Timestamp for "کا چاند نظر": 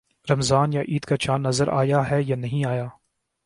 1.05-1.67